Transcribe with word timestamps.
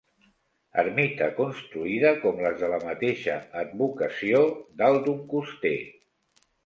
Ermita 0.83 1.25
construïda, 1.39 2.13
com 2.23 2.41
les 2.45 2.57
de 2.63 2.69
la 2.71 2.79
mateixa 2.85 3.35
advocació, 3.63 4.43
dalt 4.83 5.05
d'un 5.09 5.21
coster. 5.35 5.77